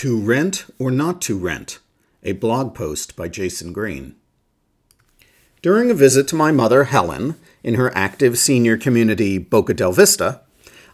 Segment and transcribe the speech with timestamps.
[0.00, 1.78] To Rent or Not to Rent,
[2.22, 4.14] a blog post by Jason Green.
[5.60, 10.40] During a visit to my mother, Helen, in her active senior community, Boca del Vista,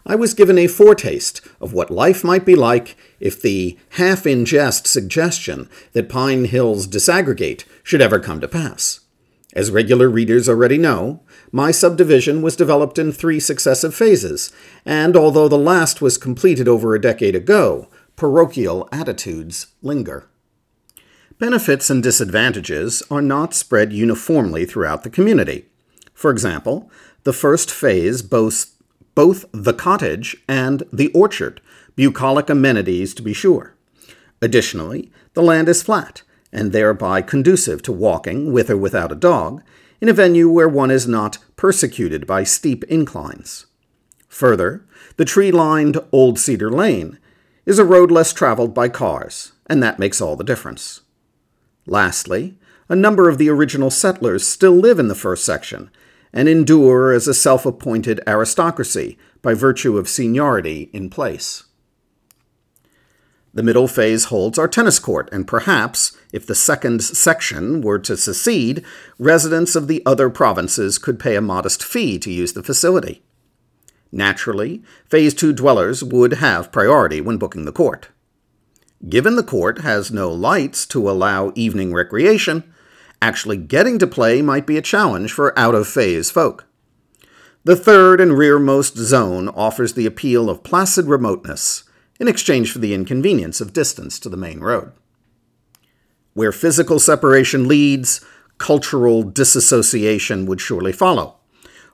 [0.05, 4.43] I was given a foretaste of what life might be like if the half in
[4.43, 8.99] jest suggestion that Pine Hills disaggregate should ever come to pass.
[9.53, 11.21] As regular readers already know,
[11.53, 14.51] my subdivision was developed in three successive phases,
[14.85, 20.27] and although the last was completed over a decade ago, parochial attitudes linger.
[21.39, 25.67] Benefits and disadvantages are not spread uniformly throughout the community.
[26.15, 26.91] For example,
[27.23, 28.73] the first phase boasts
[29.13, 31.61] both the cottage and the orchard,
[31.95, 33.75] bucolic amenities to be sure.
[34.41, 39.61] Additionally, the land is flat, and thereby conducive to walking, with or without a dog,
[40.01, 43.67] in a venue where one is not persecuted by steep inclines.
[44.27, 44.85] Further,
[45.17, 47.19] the tree lined Old Cedar Lane
[47.67, 51.01] is a road less traveled by cars, and that makes all the difference.
[51.85, 55.91] Lastly, a number of the original settlers still live in the first section
[56.31, 61.65] and endure as a self appointed aristocracy by virtue of seniority in place.
[63.53, 68.15] The middle phase holds our tennis court, and perhaps, if the second section were to
[68.15, 68.85] secede,
[69.19, 73.23] residents of the other provinces could pay a modest fee to use the facility.
[74.17, 78.09] Naturally, Phase 2 dwellers would have priority when booking the court.
[79.07, 82.63] Given the court has no lights to allow evening recreation,
[83.21, 86.65] actually getting to play might be a challenge for out of phase folk.
[87.63, 91.83] The third and rearmost zone offers the appeal of placid remoteness
[92.19, 94.93] in exchange for the inconvenience of distance to the main road.
[96.33, 98.25] Where physical separation leads,
[98.57, 101.35] cultural disassociation would surely follow.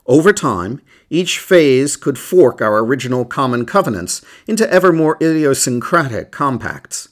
[0.05, 0.81] Over time,
[1.13, 7.07] each phase could fork our original common covenants into ever more idiosyncratic compacts.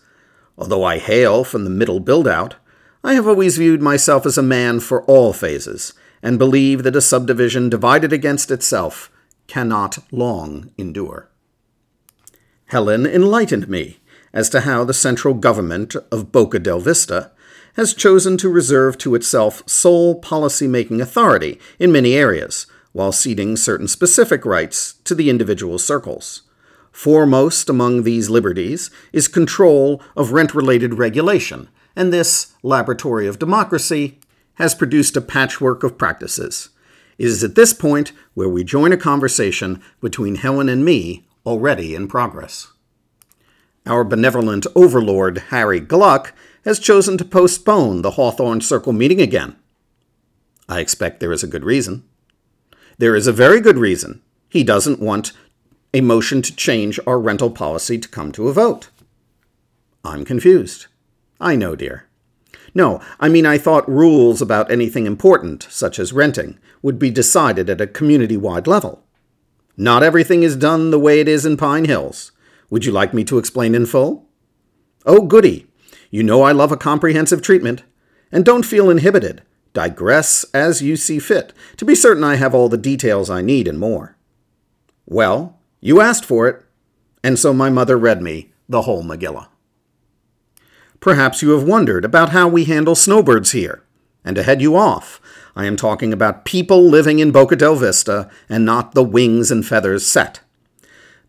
[0.58, 2.56] Although I hail from the middle build out,
[3.04, 7.02] I have always viewed myself as a man for all phases, and believe that a
[7.02, 9.11] subdivision divided against itself
[9.45, 11.30] cannot long endure.
[12.66, 14.00] Helen enlightened me
[14.34, 17.32] as to how the central government of Boca del Vista
[17.76, 23.56] has chosen to reserve to itself sole policy making authority in many areas, while ceding
[23.56, 26.44] certain specific rights to the individual circles.
[26.92, 34.20] Foremost among these liberties is control of rent related regulation, and this laboratory of democracy
[34.56, 36.70] has produced a patchwork of practices.
[37.18, 41.96] It is at this point where we join a conversation between Helen and me already
[41.96, 42.68] in progress.
[43.86, 46.34] Our benevolent overlord, Harry Gluck,
[46.66, 49.56] has chosen to postpone the Hawthorne Circle meeting again.
[50.70, 52.04] I expect there is a good reason.
[53.02, 54.22] There is a very good reason.
[54.48, 55.34] He doesn't want
[55.92, 58.92] a motion to change our rental policy to come to a vote.
[60.06, 60.86] I'm confused.
[61.40, 62.06] I know, dear.
[62.76, 67.72] No, I mean, I thought rules about anything important, such as renting, would be decided
[67.72, 69.04] at a community wide level.
[69.76, 72.32] Not everything is done the way it is in Pine Hills.
[72.70, 74.28] Would you like me to explain in full?
[75.08, 75.66] Oh, goody.
[76.11, 77.82] You know I love a comprehensive treatment.
[78.32, 79.42] And don't feel inhibited
[79.73, 83.67] digress as you see fit, to be certain I have all the details I need
[83.67, 84.17] and more.
[85.05, 86.64] Well, you asked for it,
[87.23, 89.48] and so my mother read me the whole Megillah.
[90.99, 93.83] Perhaps you have wondered about how we handle snowbirds here,
[94.23, 95.20] and to head you off,
[95.55, 99.65] I am talking about people living in Boca del Vista and not the wings and
[99.65, 100.42] feathers set.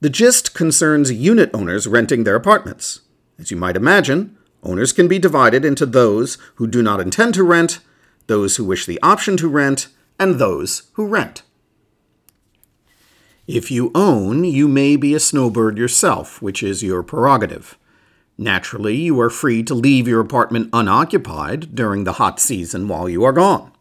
[0.01, 3.01] The gist concerns unit owners renting their apartments.
[3.39, 7.43] As you might imagine, owners can be divided into those who do not intend to
[7.43, 7.81] rent
[8.27, 9.89] those who wish the option to rent,
[10.19, 11.43] and those who rent.
[13.47, 17.77] If you own, you may be a snowbird yourself, which is your prerogative.
[18.39, 23.25] Naturally, you are free to leave your apartment unoccupied during the hot season while you
[23.25, 23.73] are gone.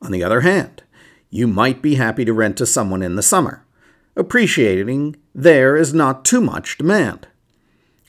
[0.00, 0.82] On the other hand,
[1.30, 3.64] you might be happy to rent to someone in the summer,
[4.16, 7.28] appreciating there is not too much demand.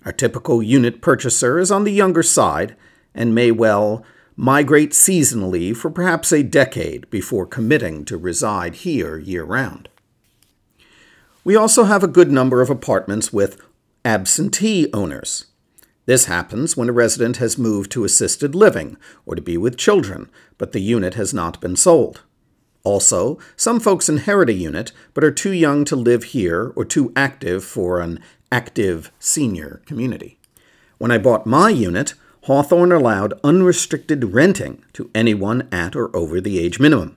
[0.04, 2.76] Our typical unit purchaser is on the younger side
[3.16, 4.04] and may well
[4.36, 9.90] migrate seasonally for perhaps a decade before committing to reside here year round.
[11.44, 13.60] We also have a good number of apartments with
[14.06, 15.46] absentee owners.
[16.06, 20.30] This happens when a resident has moved to assisted living or to be with children,
[20.58, 22.24] but the unit has not been sold.
[22.84, 27.14] Also, some folks inherit a unit but are too young to live here or too
[27.16, 28.20] active for an
[28.52, 30.38] active senior community.
[30.98, 32.14] When I bought my unit,
[32.44, 37.16] Hawthorne allowed unrestricted renting to anyone at or over the age minimum.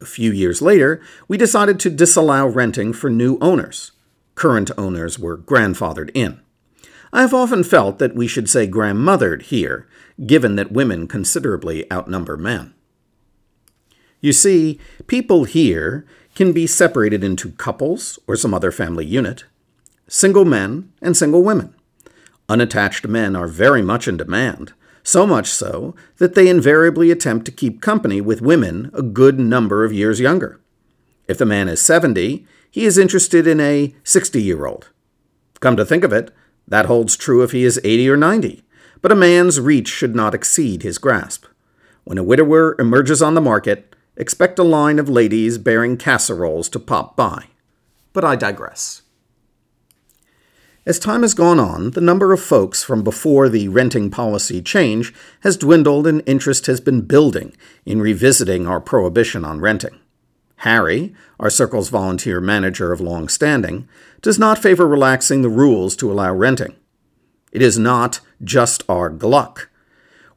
[0.00, 3.92] A few years later, we decided to disallow renting for new owners.
[4.34, 6.40] Current owners were grandfathered in.
[7.12, 9.86] I have often felt that we should say grandmothered here,
[10.26, 12.74] given that women considerably outnumber men.
[14.20, 16.04] You see, people here
[16.34, 19.44] can be separated into couples or some other family unit,
[20.08, 21.76] single men and single women.
[22.48, 24.72] Unattached men are very much in demand,
[25.02, 29.84] so much so that they invariably attempt to keep company with women a good number
[29.84, 30.60] of years younger.
[31.26, 34.88] If the man is 70, he is interested in a 60 year old.
[35.60, 36.30] Come to think of it,
[36.66, 38.62] that holds true if he is 80 or 90,
[39.02, 41.44] but a man's reach should not exceed his grasp.
[42.04, 46.78] When a widower emerges on the market, expect a line of ladies bearing casseroles to
[46.78, 47.48] pop by.
[48.12, 49.02] But I digress.
[50.88, 55.12] As time has gone on, the number of folks from before the renting policy change
[55.40, 57.54] has dwindled and interest has been building
[57.84, 60.00] in revisiting our prohibition on renting.
[60.56, 63.86] Harry, our circle's volunteer manager of long standing,
[64.22, 66.74] does not favor relaxing the rules to allow renting.
[67.52, 69.68] It is not just our gluck.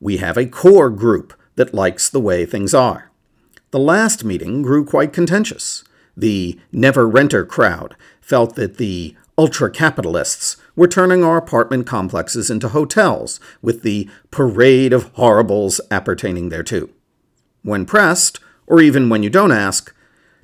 [0.01, 3.09] We have a core group that likes the way things are.
[3.69, 5.85] The last meeting grew quite contentious.
[6.17, 12.69] The never renter crowd felt that the ultra capitalists were turning our apartment complexes into
[12.69, 16.89] hotels with the parade of horribles appertaining thereto.
[17.63, 19.93] When pressed, or even when you don't ask,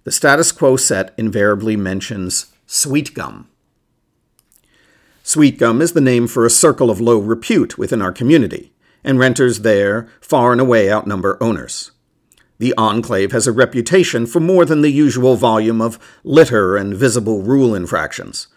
[0.03, 3.49] the status quo set invariably mentions sweet gum.
[5.23, 8.71] Sweet gum is the name for a circle of low repute within our community,
[9.03, 11.91] and renters there far and away outnumber owners.
[12.59, 17.43] The enclave has a reputation for more than the usual volume of litter and visible
[17.43, 18.47] rule infractions,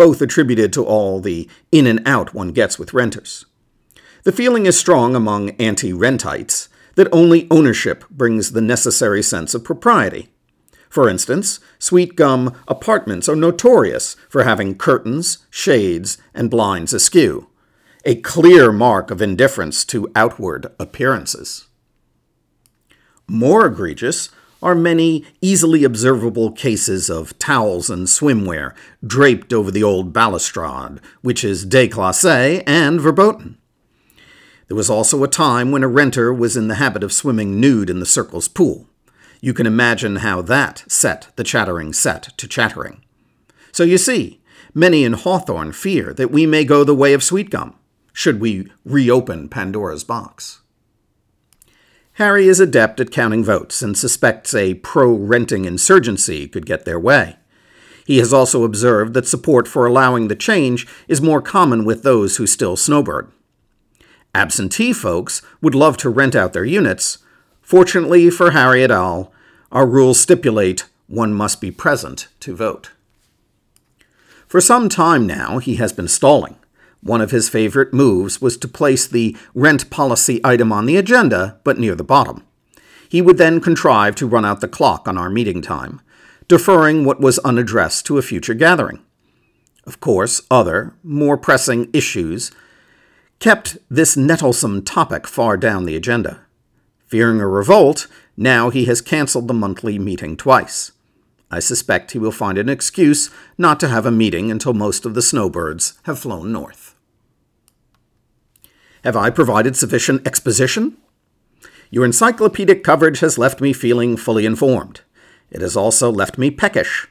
[0.00, 3.44] both attributed to all the in and out one gets with renters.
[4.22, 9.62] The feeling is strong among anti rentites that only ownership brings the necessary sense of
[9.62, 10.30] propriety.
[10.88, 17.48] For instance, Sweet Gum apartments are notorious for having curtains, shades, and blinds askew,
[18.06, 21.68] a clear mark of indifference to outward appearances.
[23.28, 24.30] More egregious
[24.62, 28.74] are many easily observable cases of towels and swimwear
[29.04, 33.56] draped over the old balustrade, which is déclassé and verboten.
[34.68, 37.90] There was also a time when a renter was in the habit of swimming nude
[37.90, 38.86] in the circle's pool.
[39.40, 43.02] You can imagine how that set the chattering set to chattering.
[43.72, 44.40] So you see,
[44.74, 47.74] many in Hawthorne fear that we may go the way of sweet gum,
[48.12, 50.59] should we reopen Pandora's box.
[52.20, 57.00] Harry is adept at counting votes and suspects a pro renting insurgency could get their
[57.00, 57.36] way.
[58.04, 62.36] He has also observed that support for allowing the change is more common with those
[62.36, 63.32] who still snowbird.
[64.34, 67.16] Absentee folks would love to rent out their units.
[67.62, 69.32] Fortunately for Harry et al.,
[69.72, 72.90] our rules stipulate one must be present to vote.
[74.46, 76.56] For some time now, he has been stalling.
[77.02, 81.58] One of his favorite moves was to place the rent policy item on the agenda,
[81.64, 82.44] but near the bottom.
[83.08, 86.00] He would then contrive to run out the clock on our meeting time,
[86.46, 89.00] deferring what was unaddressed to a future gathering.
[89.86, 92.52] Of course, other, more pressing issues
[93.38, 96.40] kept this nettlesome topic far down the agenda.
[97.06, 98.06] Fearing a revolt,
[98.36, 100.92] now he has cancelled the monthly meeting twice.
[101.50, 105.14] I suspect he will find an excuse not to have a meeting until most of
[105.14, 106.79] the snowbirds have flown north.
[109.04, 110.96] Have I provided sufficient exposition?
[111.90, 115.00] Your encyclopedic coverage has left me feeling fully informed.
[115.50, 117.08] It has also left me peckish.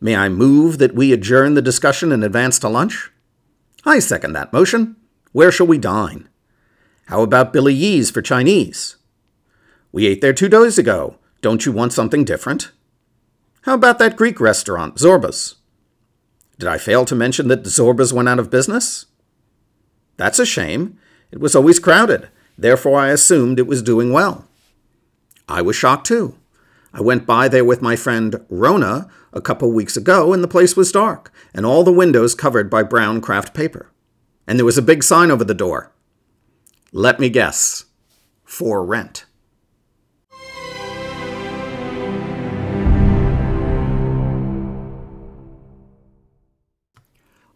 [0.00, 3.10] May I move that we adjourn the discussion and advance to lunch?
[3.84, 4.96] I second that motion.
[5.32, 6.28] Where shall we dine?
[7.06, 8.96] How about Billy Yee's for Chinese?
[9.90, 11.16] We ate there two days ago.
[11.40, 12.70] Don't you want something different?
[13.62, 15.56] How about that Greek restaurant, Zorba's?
[16.58, 19.06] Did I fail to mention that Zorba's went out of business?
[20.18, 20.98] That's a shame.
[21.30, 24.46] It was always crowded, therefore I assumed it was doing well.
[25.48, 26.36] I was shocked too.
[26.92, 30.76] I went by there with my friend Rona a couple weeks ago, and the place
[30.76, 33.90] was dark, and all the windows covered by brown craft paper.
[34.46, 35.92] And there was a big sign over the door.
[36.92, 37.84] Let me guess
[38.44, 39.26] for rent.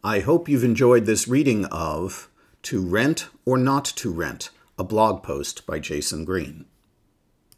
[0.04, 2.30] I hope you've enjoyed this reading of
[2.64, 6.64] to Rent or Not to Rent, a blog post by Jason Green.